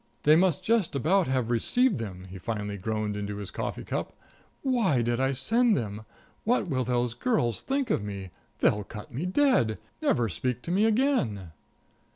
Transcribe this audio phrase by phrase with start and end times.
[0.23, 4.13] "They must just about have received them," he finally groaned into his coffee cup.
[4.63, 6.05] "Why did I send them!
[6.43, 8.31] What will those girls think of me!
[8.61, 11.51] They'll cut me dead never speak to me again."